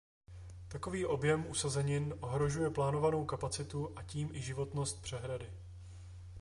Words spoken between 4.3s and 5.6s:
i životnost přehrady.